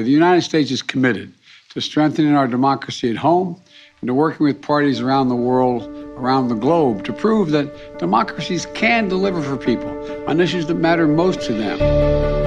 [0.00, 1.32] The United States is committed
[1.70, 3.60] to strengthening our democracy at home
[4.00, 8.64] and to working with parties around the world, around the globe, to prove that democracies
[8.74, 9.90] can deliver for people
[10.28, 12.37] on issues that matter most to them.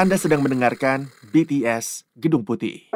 [0.00, 2.88] Anda sedang mendengarkan BTS Gedung Putih.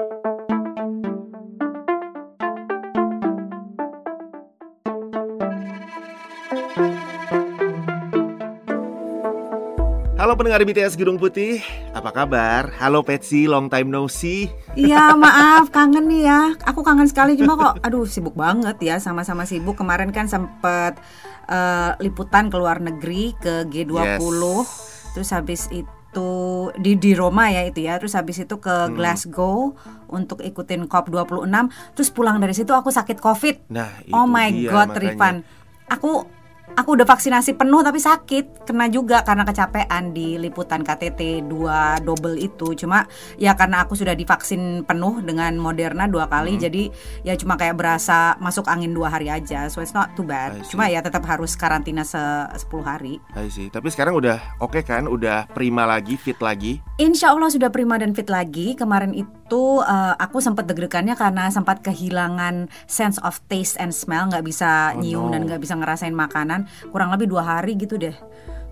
[10.16, 11.60] Halo pendengar BTS Gedung Putih,
[11.92, 12.72] apa kabar?
[12.80, 14.48] Halo Petsy, long time no see.
[14.72, 19.44] Iya maaf kangen nih ya Aku kangen sekali cuma kok Aduh sibuk banget ya Sama-sama
[19.44, 20.96] sibuk Kemarin kan sempet
[21.52, 24.72] uh, Liputan ke luar negeri Ke G20 Yes.
[25.14, 25.93] Terus habis itu
[26.76, 27.98] di di Roma ya itu ya.
[27.98, 28.94] Terus habis itu ke Hmm.
[28.94, 29.74] Glasgow
[30.06, 31.70] untuk ikutin COP26.
[31.96, 33.72] Terus pulang dari situ aku sakit COVID.
[33.72, 35.02] Nah, itu oh my dia god, makanya.
[35.10, 35.34] Rifan.
[35.88, 36.26] Aku
[36.74, 38.64] aku udah vaksinasi penuh tapi sakit.
[38.64, 42.72] Kena juga karena kecapean di liputan KTT 2 double itu.
[42.74, 43.04] Cuma
[43.36, 46.32] ya karena aku sudah divaksin penuh dengan Moderna dua Hmm.
[46.40, 46.82] kali jadi
[47.22, 49.68] ya cuma kayak berasa masuk angin dua hari aja.
[49.68, 50.64] So it's not too bad.
[50.66, 53.20] Cuma ya tetap harus karantina se 10 hari.
[53.36, 53.68] I see.
[53.68, 55.04] Tapi sekarang udah oke kan?
[55.06, 56.80] Udah prima lagi, fit lagi.
[56.96, 58.72] Insya Allah sudah prima dan fit lagi.
[58.74, 59.43] Kemarin itu
[59.84, 65.00] eh, aku sempat deg-degannya karena sempat kehilangan sense of taste and smell, nggak bisa Oh,
[65.00, 65.32] nyium no.
[65.36, 66.64] dan nggak bisa ngerasain makanan.
[66.88, 68.16] Kurang lebih dua hari gitu deh.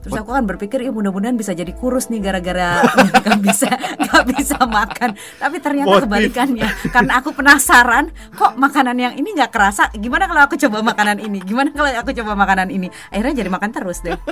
[0.03, 2.83] Terus aku kan berpikir, ya mudah-mudahan bisa jadi kurus nih gara-gara
[3.22, 3.70] nggak bisa
[4.03, 5.14] nggak bisa makan.
[5.39, 6.05] Tapi ternyata Motif.
[6.11, 9.95] kebalikannya, karena aku penasaran, kok makanan yang ini nggak kerasa.
[9.95, 11.39] Gimana kalau aku coba makanan ini?
[11.47, 12.91] Gimana kalau aku coba makanan ini?
[13.14, 14.19] Akhirnya jadi makan terus deh.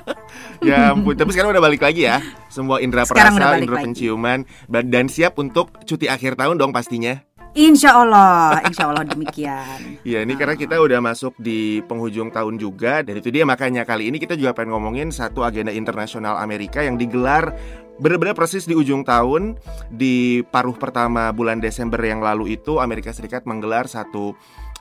[0.62, 2.22] Ya ampun, tapi sekarang udah balik lagi ya.
[2.46, 3.86] Semua indera Sekarang perasa, indera lagi.
[3.90, 7.18] penciuman dan siap untuk cuti akhir tahun dong pastinya.
[7.50, 9.98] Insya Allah, insya Allah demikian.
[10.06, 14.06] Iya, ini karena kita udah masuk di penghujung tahun juga dan itu dia makanya kali
[14.06, 17.50] ini kita juga pengen ngomongin satu agenda internasional Amerika yang digelar
[17.98, 19.58] benar-benar persis di ujung tahun
[19.90, 24.32] di paruh pertama bulan Desember yang lalu itu Amerika Serikat menggelar satu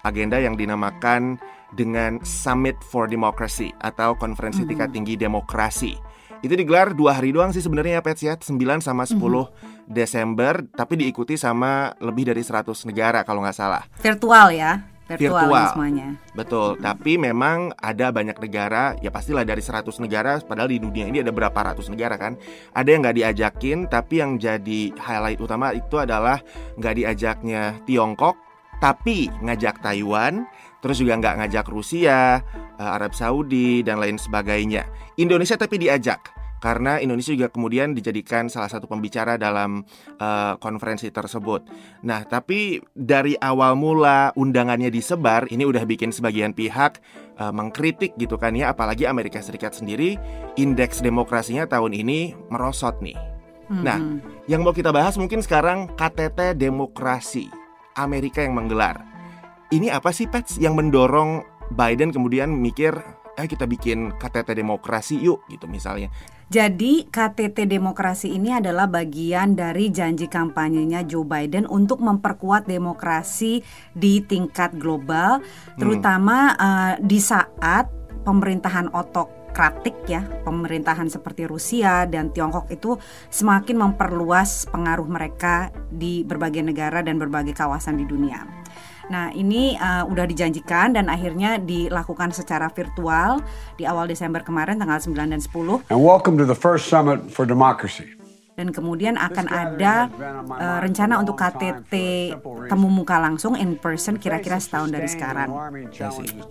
[0.05, 1.41] agenda yang dinamakan
[1.73, 6.08] dengan Summit for Democracy atau konferensi tingkat tinggi demokrasi.
[6.39, 9.19] Itu digelar dua hari doang sih sebenarnya ya Pets ya 9 sama 10
[9.91, 13.83] Desember tapi diikuti sama lebih dari 100 negara kalau nggak salah.
[13.99, 15.67] Virtual ya, virtual, Virtual.
[15.73, 16.07] semuanya.
[16.37, 21.25] Betul, tapi memang ada banyak negara, ya pastilah dari 100 negara, padahal di dunia ini
[21.25, 22.37] ada berapa ratus negara kan
[22.77, 26.39] Ada yang nggak diajakin, tapi yang jadi highlight utama itu adalah
[26.77, 28.37] nggak diajaknya Tiongkok,
[28.77, 30.45] tapi ngajak Taiwan,
[30.79, 32.43] terus juga nggak ngajak Rusia,
[32.79, 34.87] eh, Arab Saudi, dan lain sebagainya
[35.19, 39.83] Indonesia tapi diajak, karena Indonesia juga kemudian dijadikan salah satu pembicara dalam
[40.19, 41.67] eh, konferensi tersebut
[42.03, 46.99] Nah, tapi dari awal mula undangannya disebar, ini udah bikin sebagian pihak
[47.39, 50.19] eh, mengkritik gitu kan ya, apalagi Amerika Serikat sendiri
[50.59, 53.15] indeks demokrasinya tahun ini merosot nih.
[53.69, 54.49] Nah, Mhm.
[54.49, 57.45] yang mau kita bahas mungkin sekarang KTT Demokrasi
[57.93, 59.08] Amerika yang menggelar.
[59.69, 62.97] Ini apa sih Pets yang mendorong Biden kemudian mikir,
[63.37, 66.09] eh kita bikin KTT Demokrasi yuk gitu misalnya.
[66.49, 73.61] Jadi KTT Demokrasi ini adalah bagian dari janji kampanyenya Joe Biden untuk memperkuat demokrasi
[73.93, 75.45] di tingkat global,
[75.77, 77.85] terutama eh, di saat
[78.25, 82.97] pemerintahan otokratik ya, pemerintahan seperti Rusia dan Tiongkok itu
[83.29, 88.58] semakin memperluas pengaruh mereka di berbagai negara dan berbagai kawasan di dunia.
[89.09, 93.41] Nah, ini uh, udah dijanjikan dan akhirnya dilakukan secara virtual
[93.73, 97.49] di awal Desember kemarin tanggal 9 dan 10 And welcome to the first summit for
[97.49, 98.18] democracy.
[98.59, 100.11] Dan kemudian akan ada
[100.51, 101.93] uh, rencana untuk KTT
[102.67, 105.47] temu muka langsung in person kira-kira setahun dari sekarang.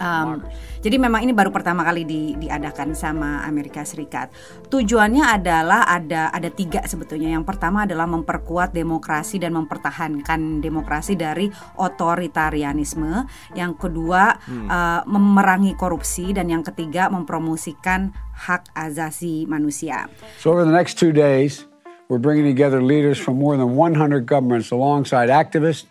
[0.01, 0.41] Um,
[0.81, 4.33] jadi memang ini baru pertama kali di, diadakan sama Amerika Serikat.
[4.73, 7.29] Tujuannya adalah ada ada tiga sebetulnya.
[7.29, 13.29] Yang pertama adalah memperkuat demokrasi dan mempertahankan demokrasi dari otoritarianisme.
[13.53, 20.09] Yang kedua uh, memerangi korupsi dan yang ketiga mempromosikan hak asasi manusia.
[20.39, 21.68] So, over the next two days,
[22.09, 25.85] we're bringing together leaders from more than 100 governments alongside activists,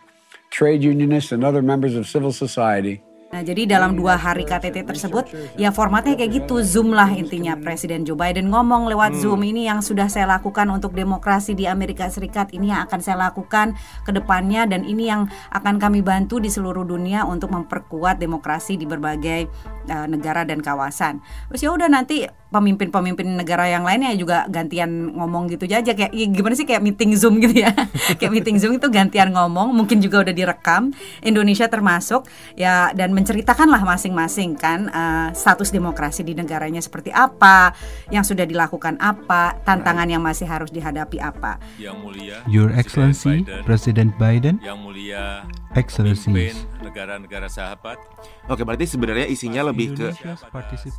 [0.50, 5.27] trade unionists, and other members of civil society Nah, jadi dalam dua hari KTT tersebut,
[5.59, 7.59] ya formatnya kayak gitu, Zoom lah intinya.
[7.59, 12.07] Presiden Joe Biden ngomong lewat Zoom ini yang sudah saya lakukan untuk demokrasi di Amerika
[12.07, 13.75] Serikat, ini yang akan saya lakukan
[14.07, 18.88] ke depannya dan ini yang akan kami bantu di seluruh dunia untuk memperkuat demokrasi di
[18.88, 19.51] berbagai
[19.91, 21.19] uh, negara dan kawasan.
[21.51, 26.31] Terus ya udah nanti pemimpin-pemimpin negara yang lainnya juga gantian ngomong gitu aja kayak ya
[26.31, 27.75] gimana sih kayak meeting Zoom gitu ya.
[28.19, 30.95] kayak meeting Zoom itu gantian ngomong, mungkin juga udah direkam.
[31.19, 32.23] Indonesia termasuk
[32.56, 37.74] ya dan menceritakanlah masing-masing kan uh, status demokrasi di negaranya seperti apa,
[38.14, 41.58] yang sudah dilakukan apa, tantangan yang masih harus dihadapi apa.
[41.81, 45.42] Yang mulia Your Excellency President Biden, yang mulia
[45.74, 46.69] Excellencies.
[46.88, 48.00] Negara-negara sahabat?
[48.48, 50.07] Oke, berarti sebenarnya isinya lebih ke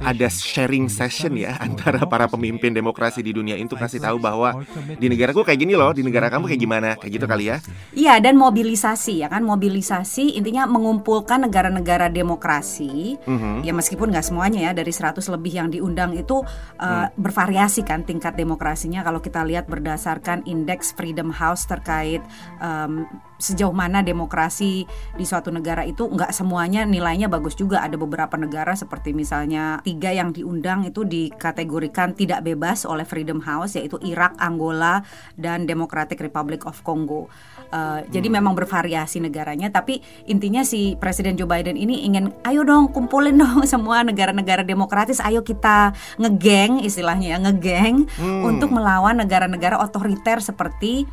[0.05, 4.61] ada sharing session ya antara para pemimpin demokrasi di dunia itu kasih tahu bahwa
[5.00, 7.56] di negaraku kayak gini loh, di negara kamu kayak gimana, kayak gitu kali ya.
[7.96, 9.43] Iya dan mobilisasi ya kan?
[9.43, 13.17] Mobilisasi intinya mengumpulkan negara-negara demokrasi.
[13.29, 13.64] Mhm.
[13.64, 16.43] ya meskipun nggak semuanya ya dari 100 lebih yang diundang itu
[16.79, 19.00] uh, bervariasi kan tingkat demokrasinya.
[19.00, 22.20] Kalau kita lihat berdasarkan indeks Freedom House terkait
[22.58, 23.06] um,
[23.38, 24.84] sejauh mana demokrasi
[25.14, 27.84] di suatu negara itu nggak semuanya nilainya bagus juga.
[27.84, 33.76] Ada beberapa negara seperti misalnya tiga yang diundang itu dikategorikan tidak bebas oleh Freedom House
[33.76, 35.04] yaitu Irak, Angola
[35.36, 37.28] dan Democratic Republic of Congo.
[37.69, 42.88] Uh, Jadi memang bervariasi negaranya, tapi intinya si Presiden Joe Biden ini ingin, ayo dong
[42.96, 48.08] kumpulin dong semua negara-negara demokratis, ayo kita ngegeng istilahnya ya ngegeng
[48.40, 51.04] untuk melawan negara-negara otoriter seperti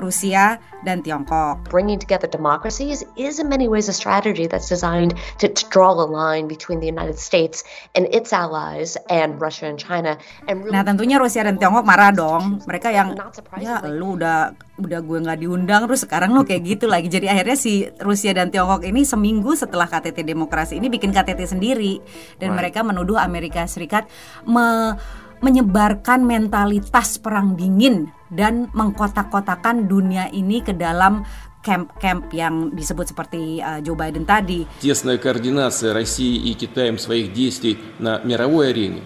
[0.00, 1.68] Rusia dan Tiongkok.
[1.68, 6.08] bringing together democracies is in many ways a strategy that's designed to, to draw a
[6.08, 7.62] line between the United States
[7.92, 10.16] and its allies and Russia and China
[10.48, 12.64] and really Nah tentunya Rusia dan Tiongkok marah dong.
[12.64, 13.12] Mereka yang
[13.60, 17.06] ya lu udah udah gue nggak diundang terus sekarang lo kayak gitu lagi.
[17.06, 22.00] Jadi akhirnya si Rusia dan Tiongkok ini seminggu setelah KTT demokrasi ini bikin KTT sendiri
[22.40, 22.72] dan Right.
[22.72, 24.08] mereka menuduh Amerika Serikat
[24.42, 24.96] me-
[25.40, 31.25] menyebarkan mentalitas perang dingin dan mengkotak-kotakan dunia ini ke dalam
[31.65, 34.69] camp-camp yang disebut seperti uh, Joe Biden tadi.
[34.77, 39.01] Тесная координация России и Китаем своих действий на мировой арене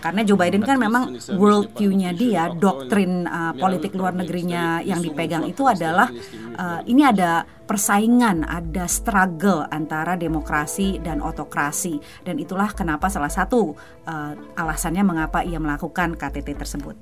[0.00, 5.44] Karena Joe Biden kan memang world view-nya dia, doktrin uh, politik luar negerinya yang dipegang
[5.44, 6.08] itu adalah
[6.56, 13.76] uh, ini ada persaingan, ada struggle antara demokrasi dan otokrasi dan itulah kenapa salah satu
[14.08, 16.96] uh, alasannya mengapa ia melakukan KTT tersebut.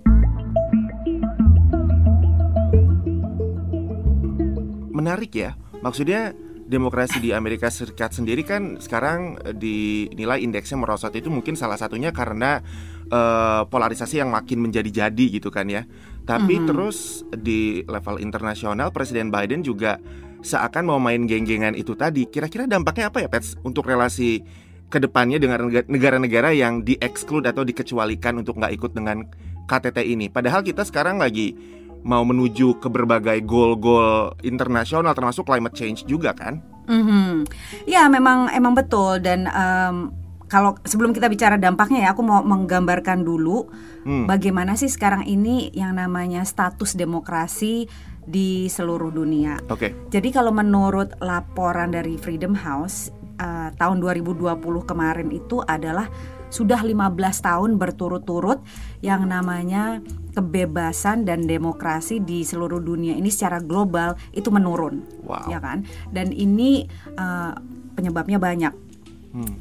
[5.03, 5.59] Menarik ya.
[5.83, 6.31] Maksudnya
[6.63, 12.15] demokrasi di Amerika Serikat sendiri kan sekarang eh, dinilai indeksnya merosot itu mungkin salah satunya
[12.15, 12.63] karena
[13.11, 15.83] eh, polarisasi yang makin menjadi-jadi gitu kan ya.
[16.23, 19.99] Tapi terus di level internasional Presiden Biden juga
[20.39, 22.31] seakan mau main geng-gengan itu tadi.
[22.31, 24.39] Kira-kira dampaknya apa ya Pets untuk relasi
[24.87, 29.27] ke depannya dengan nega- negara-negara yang di-exclude atau dikecualikan untuk nggak ikut dengan
[29.67, 30.31] KTT ini.
[30.31, 31.55] Padahal kita sekarang lagi
[32.03, 36.59] mau menuju ke berbagai goal-goal internasional termasuk climate change juga kan?
[36.87, 37.47] Mhm.
[37.87, 40.11] Ya memang emang betul dan em,
[40.51, 43.65] kalau sebelum kita bicara dampaknya ya aku mau menggambarkan dulu
[44.03, 44.27] Hmm.
[44.27, 47.87] bagaimana sih sekarang ini yang namanya status demokrasi
[48.23, 49.63] di seluruh dunia.
[49.71, 49.95] Oke.
[50.11, 53.07] Jadi kalau menurut laporan dari Freedom House
[53.39, 56.11] eh, tahun 2020 kemarin itu adalah
[56.53, 58.61] sudah 15 tahun berturut-turut
[59.01, 60.05] yang namanya
[60.37, 65.49] kebebasan dan demokrasi di seluruh dunia ini secara global itu menurun, Wow.
[65.49, 65.81] ya kan?
[66.13, 66.85] Dan ini
[67.17, 67.53] eh,
[67.97, 68.73] penyebabnya banyak.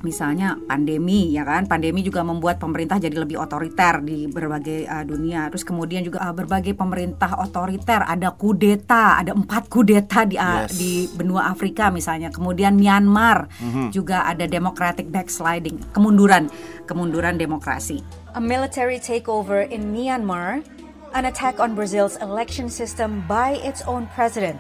[0.05, 5.49] Misalnya pandemi ya kan, pandemi juga membuat pemerintah jadi lebih otoriter di berbagai uh, dunia.
[5.49, 10.77] Terus kemudian juga uh, berbagai pemerintah otoriter, ada kudeta, ada empat kudeta di uh, Yes.
[10.77, 12.29] di benua Afrika misalnya.
[12.29, 13.49] Kemudian Myanmar
[13.89, 16.53] juga ada democratic backsliding, kemunduran,
[16.85, 18.05] kemunduran demokrasi.
[18.35, 20.65] a military takeover in Myanmar,
[21.13, 24.57] an attack on Brazil's election system by its own president,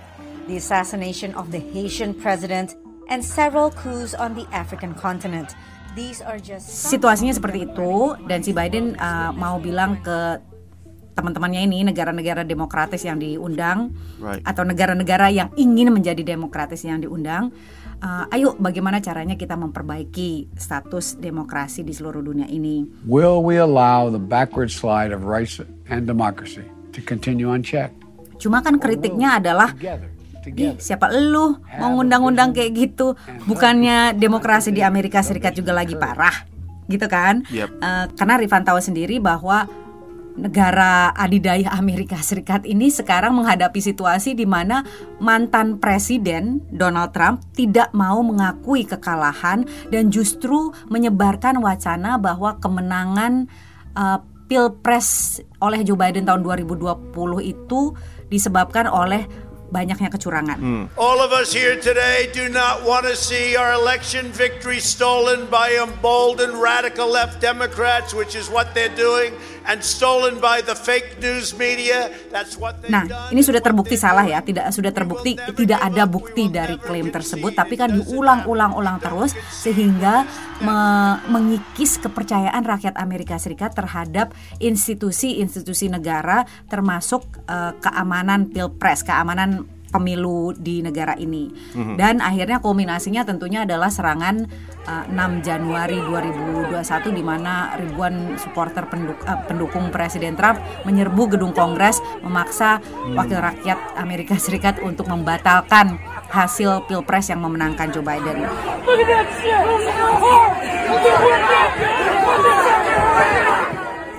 [0.49, 2.76] the assassination of the Haitian president,
[3.12, 5.52] and several coups on the African continent.
[5.92, 10.40] These are just Situasinya seperti itu dan si Biden uh, mau bilang ke
[11.12, 14.40] teman-temannya ini negara-negara demokratis yang diundang Right.
[14.49, 17.52] atau negara-negara yang ingin menjadi demokratis yang diundang
[18.00, 24.09] uh, ayo bagaimana caranya kita memperbaiki status demokrasi di seluruh dunia ini Will we allow
[24.09, 25.61] the backward slide of rights
[25.92, 26.64] and democracy
[26.97, 27.92] to continue unchecked?
[28.40, 29.71] cuma kan kritiknya adalah
[30.51, 33.15] Ih, siapa elu mau ngundang-undang kayak gitu?
[33.47, 36.35] Bukannya demokrasi di Amerika Serikat juga lagi parah,
[36.91, 37.47] gitu kan?
[37.47, 37.69] Yep.
[37.79, 39.71] Eh, karena Rifan tahu sendiri bahwa
[40.37, 44.81] negara adidaya Amerika Serikat ini sekarang menghadapi situasi di mana
[45.21, 53.49] mantan presiden Donald Trump tidak mau mengakui kekalahan dan justru menyebarkan wacana bahwa kemenangan
[53.93, 54.19] uh,
[54.49, 57.97] Pilpres oleh Joe Biden tahun 2020 itu
[58.29, 59.25] disebabkan oleh
[59.73, 60.59] banyaknya kecurangan.
[60.61, 60.85] Hmm.
[61.00, 65.73] All of us here today do not want to see our election victory stolen by
[65.81, 69.33] emboldened radical left Democrats, which is what they're doing,
[69.64, 72.12] and stolen by the fake news media.
[72.29, 73.33] That's what they've Nah, done.
[73.33, 77.81] ini sudah terbukti salah ya, tidak sudah terbukti tidak ada bukti dari klaim tersebut, tapi
[77.81, 80.29] kan diulang-ulang-ulang terus sehingga
[80.61, 89.62] me- mengikis kepercayaan rakyat Amerika Serikat terhadap institusi-institusi negara termasuk eh, keamanan pilpres, keamanan
[89.93, 91.53] pemilu di negara ini.
[91.95, 94.49] Dan akhirnya kulminasinya tentunya adalah serangan
[94.83, 96.73] eh, 6 Januari 2021
[97.13, 102.81] di mana ribuan supporter penduk- eh, pendukung Presiden Trump menyerbu gedung Kongres memaksa
[103.13, 106.01] wakil rakyat Amerika Serikat untuk membatalkan
[106.33, 108.49] hasil Pilpres yang memenangkan Joe Biden.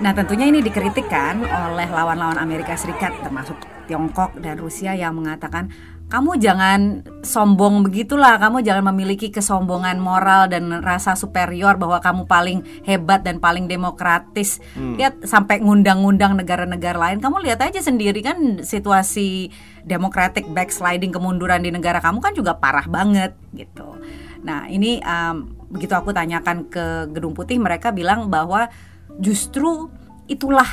[0.03, 3.55] Nah tentunya ini dikritik kan oleh lawan-lawan Amerika Serikat termasuk
[3.93, 5.69] Tiongkok dan Rusia yang mengatakan
[6.09, 12.61] kamu jangan sombong begitulah, kamu jangan memiliki kesombongan moral dan rasa superior bahwa kamu paling
[12.85, 14.61] hebat dan paling demokratis.
[14.77, 19.49] Lihat sampai ngundang-ngundang negara-negara lain, kamu lihat aja sendiri kan situasi
[19.89, 23.97] democratic backsliding kemunduran di negara kamu kan juga parah banget gitu.
[24.45, 28.69] Nah ini um, begitu aku tanyakan ke Gedung Putih, mereka bilang bahwa
[29.17, 29.89] justru
[30.29, 30.67] itulah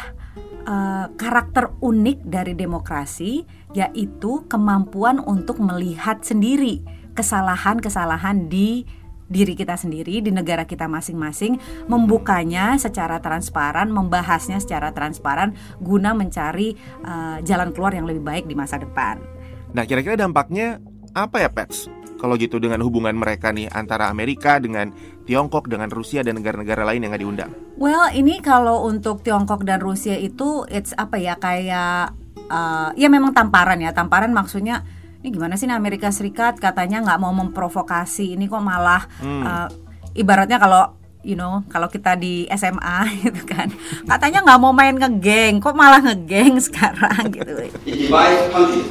[0.67, 3.45] uh, karakter unik dari demokrasi
[3.77, 6.83] yaitu kemampuan untuk melihat sendiri
[7.15, 8.85] kesalahan-kesalahan di
[9.31, 16.75] diri kita sendiri di negara kita masing-masing membukanya secara transparan membahasnya secara transparan guna mencari
[17.07, 19.23] uh, jalan keluar yang lebih baik di masa depan.
[19.71, 20.83] Nah, kira-kira dampaknya
[21.15, 22.00] apa ya, Pets?
[22.21, 24.93] Kalau gitu dengan hubungan mereka nih antara Amerika dengan
[25.25, 27.51] Tiongkok dengan Rusia dan negara-negara lain yang nggak diundang.
[27.81, 32.13] Well, ini kalau untuk Tiongkok dan Rusia itu it's apa ya kayak
[32.53, 33.97] uh, ya memang tamparan ya.
[33.97, 34.85] Tamparan maksudnya
[35.21, 39.69] ini gimana sih nih Amerika Serikat katanya nggak mau memprovokasi ini kok malah uh,
[40.17, 43.69] ibaratnya kalau you know kalau kita di SMA gitu kan
[44.09, 48.89] katanya nggak mau main ngegeng kok malah ngegeng sekarang gitu It divides countries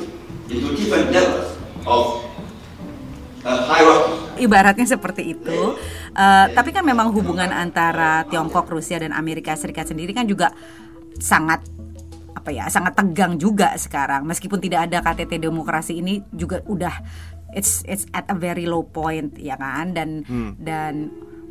[0.54, 1.58] into different levels
[1.90, 2.29] of hierarchy.
[4.40, 5.60] Ibaratnya seperti itu.
[6.16, 10.52] Eh, tapi kan memang hubungan antara Tiongkok, Rusia dan Amerika Serikat sendiri kan juga
[11.20, 11.64] sangat
[12.34, 14.24] apa ya, sangat tegang juga sekarang.
[14.26, 16.96] Meskipun tidak ada KTT demokrasi ini juga udah
[17.54, 20.22] it's it's at a very low point ya kan dan
[20.62, 21.10] dan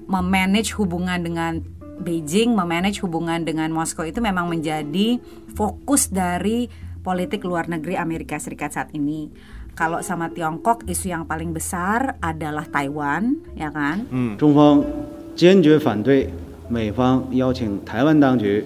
[0.08, 1.60] memanage hubungan dengan
[1.98, 5.18] Beijing, memanage hubungan dengan Moskow itu memang menjadi
[5.58, 6.70] fokus dari
[7.02, 9.34] politik luar negeri Amerika Serikat saat ini.
[9.77, 14.05] Kalau sama Tiongkok isu yang paling besar adalah Taiwan, ya kan?
[14.37, 14.85] 中方
[15.33, 16.29] 坚决反对
[16.69, 18.63] 美方邀请台湾当局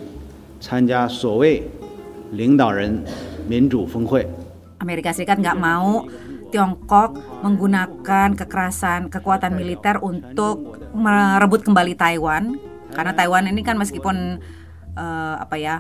[0.60, 1.64] 参加所谓
[2.32, 3.04] 领导人
[3.48, 4.28] 民主峰会。
[4.84, 6.04] Amerika Serikat nggak mau
[6.52, 12.56] Tiongkok menggunakan kekerasan kekuatan militer untuk merebut kembali Taiwan
[12.92, 14.40] karena Taiwan ini kan meskipun
[14.96, 15.80] eh, apa ya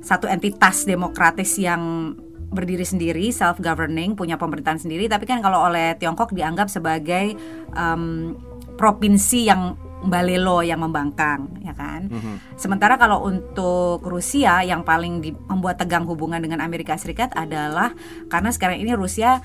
[0.00, 2.12] satu entitas demokratis yang
[2.55, 5.11] berdiri sendiri self governing punya pemerintahan sendiri.
[5.11, 7.35] Tapi kan kalau oleh Tiongkok dianggap sebagai
[7.75, 8.33] em,
[8.79, 12.07] provinsi yang balelo yang membangkang ya kan?
[12.55, 17.91] Sementara kalau untuk Rusia yang paling di- membuat tegang hubungan dengan Amerika Serikat adalah
[18.29, 19.41] karena sekarang ini Rusia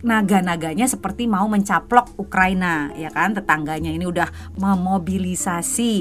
[0.00, 3.38] naga-naganya seperti mau mencaplok Ukraina ya kan?
[3.38, 5.94] Tetangganya ini udah memobilisasi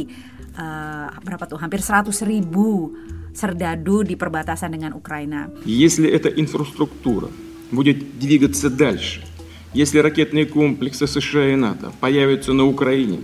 [0.58, 1.62] eh, berapa tuh?
[1.62, 2.96] Hampir 100 ribu
[3.35, 7.29] serdadu di perbatasan dengan Ukraina Если эта инфраструктура
[7.71, 9.23] будет двигаться дальше,
[9.75, 13.19] если ракетные комплексы США и НАТО появятся на Украине,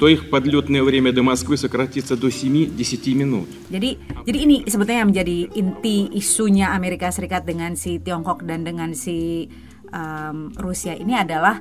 [0.00, 2.72] то их подлетное время до Москвы сократится до 7-10
[3.12, 3.48] минут.
[3.68, 8.96] Jadi jadi ini sebetulnya yang menjadi inti isunya Amerika Serikat dengan si Tiongkok dan dengan
[8.96, 9.44] si
[9.92, 11.60] um, Rusia ini adalah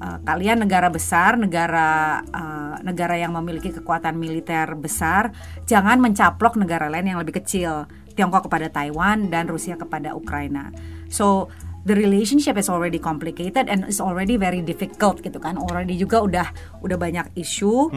[0.00, 5.30] uh, kalian negara besar, negara uh, negara yang memiliki kekuatan militer besar,
[5.66, 7.86] jangan mencaplok negara lain yang lebih kecil.
[8.18, 10.74] Tiongkok kepada Taiwan dan Rusia kepada Ukraina.
[11.06, 11.46] So
[11.86, 15.54] the relationship is already complicated and is already very difficult gitu kan.
[15.54, 16.46] Already juga udah
[16.82, 17.94] udah banyak isu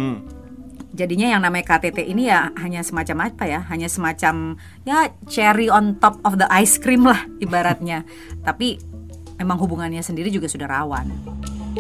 [0.91, 5.95] jadinya yang namanya KTT ini ya hanya semacam apa ya hanya semacam ya cherry on
[6.03, 8.03] top of the ice cream lah ibaratnya
[8.47, 8.79] tapi
[9.39, 11.07] memang hubungannya sendiri juga sudah rawan
[11.71, 11.79] kalau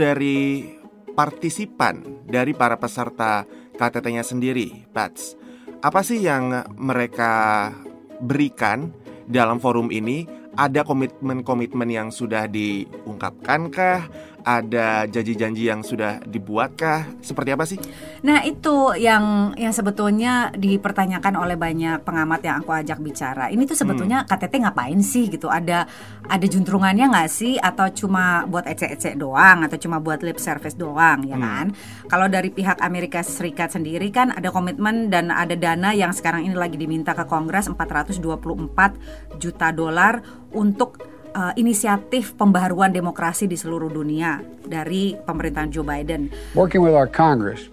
[0.00, 0.64] dari
[1.12, 3.44] partisipan dari para peserta
[3.76, 5.36] KTT-nya sendiri, Pats,
[5.84, 7.68] apa sih yang mereka
[8.16, 8.96] berikan
[9.28, 10.24] dalam forum ini?
[10.56, 14.32] Ada komitmen-komitmen yang sudah diungkapkankah?
[14.44, 17.24] Ada janji-janji yang sudah dibuatkah?
[17.24, 17.80] Seperti apa sih?
[18.22, 23.48] Nah itu yang yang sebetulnya dipertanyakan oleh banyak pengamat yang aku ajak bicara.
[23.48, 24.28] Ini tuh sebetulnya hmm.
[24.28, 25.48] KTT ngapain sih gitu?
[25.48, 25.88] Ada
[26.28, 27.56] ada juntrungannya nggak sih?
[27.56, 29.64] Atau cuma buat ecek-ecek doang?
[29.64, 31.24] Atau cuma buat lip service doang?
[31.24, 31.44] Ya hmm.
[31.44, 31.66] kan?
[32.12, 36.52] Kalau dari pihak Amerika Serikat sendiri kan ada komitmen dan ada dana yang sekarang ini
[36.52, 40.20] lagi diminta ke Kongres 424 juta dolar
[40.52, 46.30] untuk uh, inisiatif pembaharuan demokrasi di seluruh dunia dari pemerintahan Joe Biden.
[46.54, 47.66] Working with our Congress,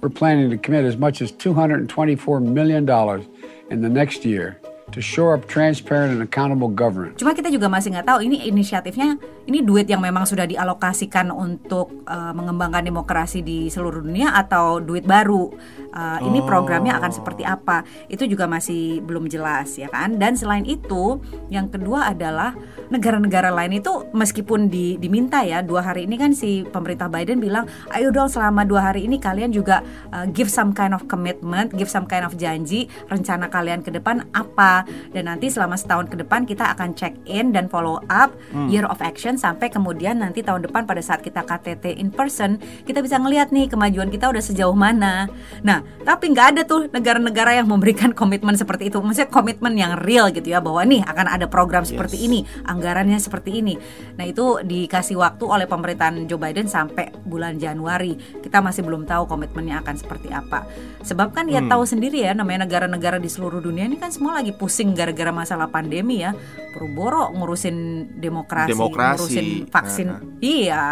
[0.00, 1.92] we're planning to commit as much as 224
[2.40, 3.28] million dollars
[3.70, 4.61] in the next year
[4.92, 7.16] to shore up transparent and accountable government.
[7.16, 9.16] Cuma kita juga masih nggak tahu ini inisiatifnya
[9.48, 15.02] ini duit yang memang sudah dialokasikan untuk uh, mengembangkan demokrasi di seluruh dunia atau duit
[15.02, 15.50] baru
[15.90, 16.28] uh, oh.
[16.30, 21.18] ini programnya akan seperti apa itu juga masih belum jelas ya kan dan selain itu
[21.50, 22.54] yang kedua adalah
[22.92, 27.66] negara-negara lain itu meskipun di, diminta ya dua hari ini kan si pemerintah Biden bilang
[27.90, 29.82] ayo dong selama dua hari ini kalian juga
[30.14, 34.22] uh, give some kind of commitment give some kind of janji rencana kalian ke depan
[34.30, 34.81] apa
[35.12, 38.68] dan nanti selama setahun ke depan kita akan check in dan follow up hmm.
[38.70, 43.02] year of action sampai kemudian nanti tahun depan pada saat kita KTT in person kita
[43.02, 45.28] bisa ngelihat nih kemajuan kita udah sejauh mana
[45.60, 48.98] nah tapi nggak ada tuh negara-negara yang memberikan komitmen seperti itu.
[48.98, 52.26] Maksudnya komitmen yang real gitu ya bahwa nih akan ada program seperti yes.
[52.26, 53.74] ini, anggarannya seperti ini.
[54.16, 58.16] Nah itu dikasih waktu oleh pemerintahan Joe Biden sampai bulan Januari.
[58.40, 60.64] Kita masih belum tahu komitmennya akan seperti apa.
[61.04, 61.68] Sebab kan ya hmm.
[61.68, 65.68] tahu sendiri ya namanya negara-negara di seluruh dunia ini kan semua lagi pusing gara-gara masalah
[65.68, 66.32] pandemi ya.
[66.72, 69.16] Boro-boro ngurusin demokrasi, demokrasi.
[69.20, 70.08] ngurusin vaksin.
[70.08, 70.22] Uh -huh.
[70.40, 70.84] Iya.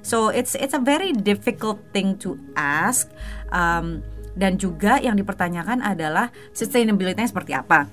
[0.00, 3.12] So it's it's a very difficult thing to ask.
[3.52, 4.00] Um,
[4.36, 7.88] dan juga yang dipertanyakan adalah sustainability-nya seperti apa.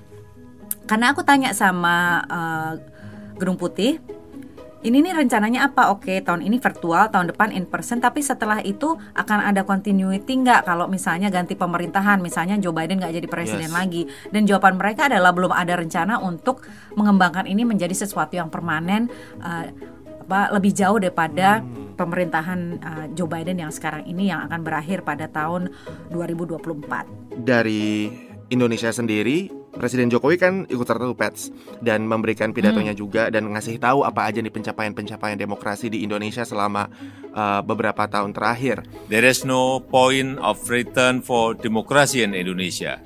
[0.84, 2.74] Karena aku tanya sama uh,
[3.40, 4.04] Gedung Putih,
[4.84, 5.96] ini nih rencananya apa?
[5.96, 10.68] Oke, tahun ini virtual, tahun depan in person, tapi setelah itu akan ada continuity nggak
[10.68, 13.76] kalau misalnya ganti pemerintahan, misalnya Joe Biden nggak jadi presiden yes.
[13.76, 14.04] lagi?
[14.30, 16.68] Dan jawaban mereka adalah belum ada rencana untuk
[17.00, 19.08] mengembangkan ini menjadi sesuatu yang permanen.
[19.40, 19.72] Uh,
[20.24, 22.00] apa lebih jauh daripada hmm.
[22.00, 25.68] pemerintahan uh, Joe Biden yang sekarang ini yang akan berakhir pada tahun
[26.16, 27.44] 2024.
[27.44, 28.08] Dari
[28.48, 31.50] Indonesia sendiri, Presiden Jokowi kan ikut serta Pets
[31.82, 33.02] dan memberikan pidatonya hmm.
[33.02, 36.88] juga dan ngasih tahu apa aja nih pencapaian-pencapaian demokrasi di Indonesia selama
[37.34, 38.86] uh, beberapa tahun terakhir.
[39.10, 43.02] There is no point of return for democracy in Indonesia.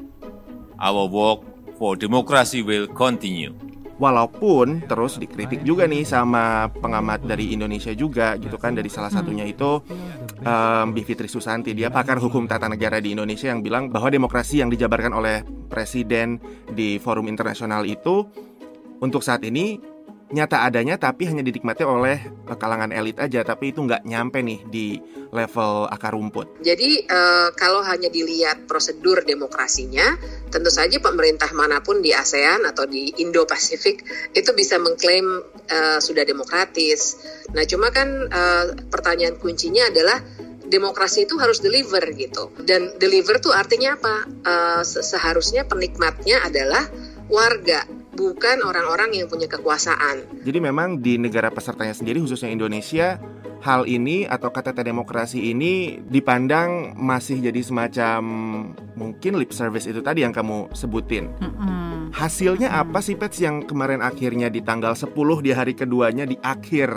[0.77, 1.47] Our work
[1.80, 3.56] for democracy will continue.
[3.97, 9.41] Walaupun terus dikritik juga nih sama pengamat dari Indonesia juga gitu kan dari salah satunya
[9.41, 9.53] hmm.
[9.57, 9.71] itu
[10.45, 14.69] um, Bivitri Susanti dia pakar hukum tata negara di Indonesia yang bilang bahwa demokrasi yang
[14.69, 16.38] dijabarkan oleh presiden
[16.69, 18.21] di forum internasional itu
[19.01, 19.96] untuk saat ini
[20.28, 22.20] nyata adanya tapi hanya dinikmati oleh
[22.60, 25.00] kalangan elit aja tapi itu nggak nyampe nih di
[25.32, 26.63] level akar rumput.
[26.63, 30.16] Jadi uh, kalau hanya dilihat prosedur demokrasinya,
[30.52, 34.04] tentu saja pemerintah mana pun di ASEAN atau di Indo-Pasifik
[34.36, 35.28] itu bisa mengklaim
[35.68, 37.20] uh, sudah demokratis.
[37.52, 40.20] Nah cuma kan uh, pertanyaan kuncinya adalah
[40.68, 42.52] demokrasi itu harus deliver gitu.
[42.63, 44.16] Dan deliver tuh artinya apa?
[44.44, 46.84] Uh, seharusnya penikmatnya adalah
[47.28, 47.84] warga
[48.17, 50.41] bukan orang-orang yang punya kekuasaan.
[50.41, 53.21] Jadi memang di negara pesertanya sendiri khususnya Indonesia
[53.62, 58.21] hal ini atau KTT demokrasi ini dipandang masih jadi semacam
[58.97, 61.30] mungkin lip service itu tadi yang kamu sebutin.
[61.38, 62.13] Mm-hmm.
[62.13, 62.84] Hasilnya mm-hmm.
[62.89, 65.13] apa sih Pets yang kemarin akhirnya di tanggal 10
[65.45, 66.89] di hari keduanya di akhir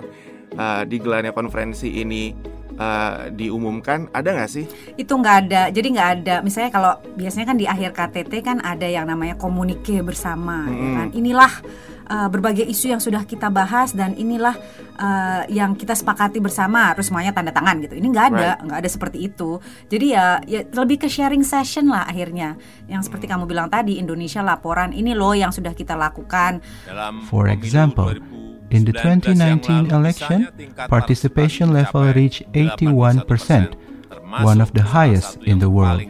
[0.57, 2.33] uh, digelarnya konferensi ini
[2.79, 4.65] uh, diumumkan ada nggak sih?
[4.95, 5.63] Itu nggak ada.
[5.73, 6.35] Jadi nggak ada.
[6.45, 10.83] Misalnya kalau biasanya kan di akhir KTT kan ada yang namanya komunike bersama, ya hmm.
[10.83, 11.09] ya kan?
[11.17, 11.53] Inilah
[12.11, 14.59] uh, berbagai isu yang sudah kita bahas dan inilah
[14.99, 18.85] uh, yang kita sepakati bersama harus semuanya tanda tangan gitu ini nggak ada nggak right.
[18.85, 22.59] ada seperti itu jadi ya ya lebih ke sharing session lah akhirnya
[22.91, 26.59] yang seperti kamu bilang tadi Indonesia laporan ini loh yang sudah kita lakukan
[27.31, 28.11] for example
[28.71, 30.47] In the 2019 election,
[30.87, 33.27] participation level reached 81%,
[34.47, 36.07] one of the highest in the world.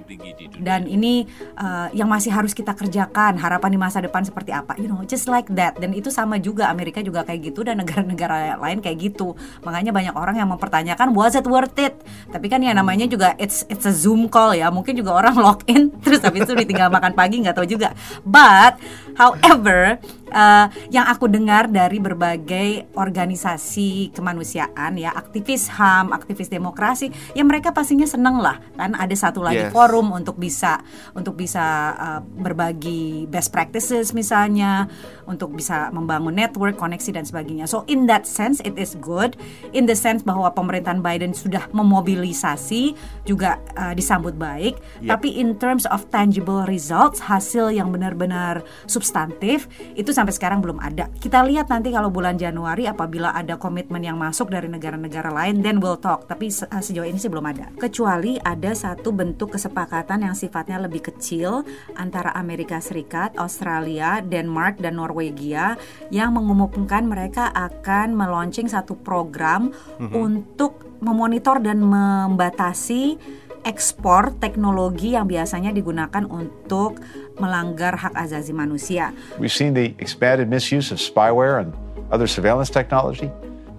[0.61, 1.25] Dan ini
[1.57, 5.25] uh, yang masih harus kita kerjakan, harapan di masa depan seperti apa, you know, just
[5.25, 5.81] like that.
[5.81, 9.33] Dan itu sama juga Amerika juga kayak gitu dan negara-negara lain kayak gitu.
[9.65, 11.97] Makanya banyak orang yang mempertanyakan was it worth it?
[12.29, 14.69] Tapi kan ya namanya juga it's it's a Zoom call ya.
[14.69, 17.97] Mungkin juga orang log in terus habis itu ditinggal makan pagi nggak tahu juga.
[18.21, 18.77] But
[19.17, 19.97] however,
[20.31, 27.71] uh, yang aku dengar dari berbagai organisasi kemanusiaan ya, aktivis HAM, aktivis demokrasi, ya mereka
[27.71, 29.73] pastinya seneng lah kan ada satu lagi yes.
[29.75, 30.81] forum untuk bisa
[31.13, 34.89] untuk bisa uh, berbagi best practices misalnya,
[35.29, 37.67] untuk bisa membangun network, koneksi dan sebagainya.
[37.69, 39.37] So in that sense it is good
[39.77, 42.95] in the sense bahwa pemerintahan Biden sudah memobilisasi
[43.27, 45.17] juga uh, disambut baik, yep.
[45.17, 51.09] tapi in terms of tangible results, hasil yang benar-benar substantif itu sampai sekarang belum ada.
[51.17, 55.81] Kita lihat nanti kalau bulan Januari apabila ada komitmen yang masuk dari negara-negara lain, then
[55.81, 56.29] we'll talk.
[56.29, 57.73] Tapi se eh, sejauh ini sih belum ada.
[57.81, 61.65] Kecuali ada satu bentuk kesepakatan yang sifatnya lebih kecil
[61.97, 65.81] antara Amerika Serikat, Australia, Denmark, dan Norwegia
[66.13, 70.13] yang mengumumkan mereka akan meluncing satu program mm -hmm.
[70.13, 73.17] untuk memonitor dan membatasi
[73.65, 77.01] ekspor teknologi yang biasanya digunakan untuk
[77.41, 79.13] melanggar hak asasi manusia.
[79.41, 81.73] We've seen the expanded misuse of spyware and
[82.13, 83.29] other surveillance technology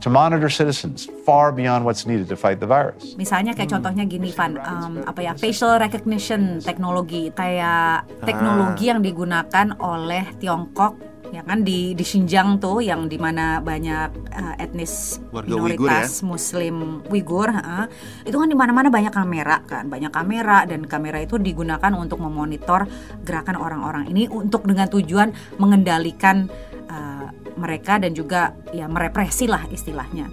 [0.02, 3.14] to monitor citizens far beyond what's needed to fight the virus.
[3.16, 3.76] Misalnya kayak hmm.
[3.78, 8.98] contohnya gini Van, um, apa ya facial recognition teknologi, kayak teknologi ah.
[8.98, 14.56] yang digunakan oleh Tiongkok ya kan di di Xinjiang tuh yang di mana banyak uh,
[14.60, 16.28] etnis Warga minoritas Uyghur, ya?
[16.28, 16.76] Muslim
[17.08, 17.88] Uighur, uh,
[18.28, 22.84] itu kan di mana-mana banyak kamera kan, banyak kamera dan kamera itu digunakan untuk memonitor
[23.24, 26.52] gerakan orang-orang ini untuk dengan tujuan mengendalikan
[26.92, 30.28] uh, mereka dan juga ya merepresi lah istilahnya.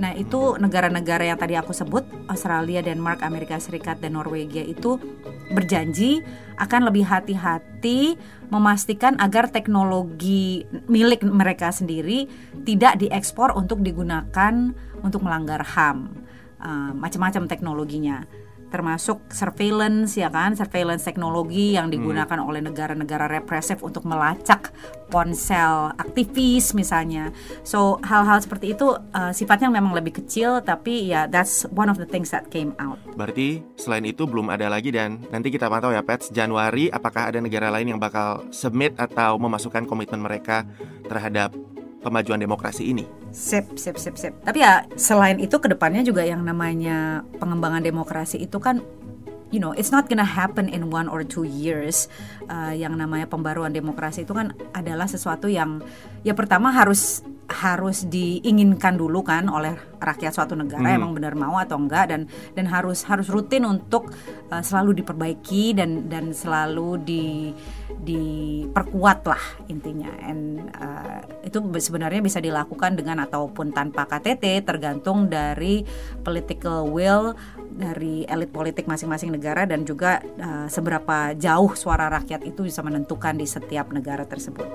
[0.00, 4.96] Nah, itu negara-negara yang tadi aku sebut, Australia, Denmark, Amerika Serikat, dan Norwegia itu
[5.52, 6.24] berjanji
[6.56, 8.16] akan lebih hati-hati
[8.48, 12.32] memastikan agar teknologi milik mereka sendiri
[12.64, 14.72] tidak diekspor untuk digunakan
[15.04, 16.08] untuk melanggar HAM.
[16.60, 18.24] Uh, macam-macam teknologinya
[18.70, 21.94] termasuk surveillance ya kan surveillance teknologi yang hmm.
[21.98, 22.48] digunakan hmm.
[22.48, 24.70] oleh negara-negara represif untuk melacak
[25.10, 27.34] ponsel aktivis misalnya
[27.66, 32.06] so hal-hal seperti itu uh, sifatnya memang lebih kecil tapi ya that's one of the
[32.06, 36.06] things that came out berarti selain itu belum ada lagi dan nanti kita pantau ya
[36.06, 40.62] Pets Januari apakah ada negara lain yang bakal submit atau memasukkan komitmen mereka
[41.10, 41.50] terhadap
[42.00, 43.04] pemajuan demokrasi ini.
[43.30, 44.34] Sip, sip, sip, sip.
[44.42, 48.80] Tapi ya selain itu ke depannya juga yang namanya pengembangan demokrasi itu kan
[49.50, 52.06] you know it's not gonna happen in one or two years
[52.48, 55.82] uh, yang namanya pembaruan demokrasi itu kan adalah sesuatu yang
[56.22, 60.98] ya pertama harus harus diinginkan dulu kan oleh rakyat suatu negara hmm.
[61.02, 64.14] emang benar mau atau enggak dan dan harus harus rutin untuk
[64.54, 67.50] uh, selalu diperbaiki dan dan selalu di
[67.90, 75.82] diperkuat lah intinya and uh, itu sebenarnya bisa dilakukan dengan ataupun tanpa KTT tergantung dari
[76.22, 77.34] political will
[77.70, 83.38] dari elit politik masing-masing negara dan juga uh, seberapa jauh suara rakyat itu bisa menentukan
[83.38, 84.66] di setiap negara tersebut.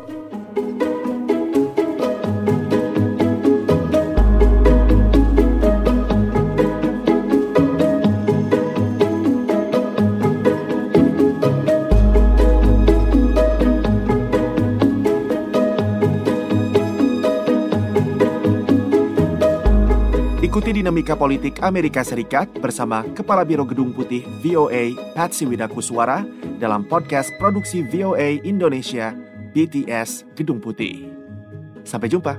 [20.85, 26.21] Dinamika politik Amerika Serikat bersama Kepala Biro Gedung Putih VOA Patsy Widakuswara
[26.61, 29.17] dalam podcast produksi VOA Indonesia
[29.57, 31.09] BTS Gedung Putih.
[31.81, 32.37] Sampai jumpa.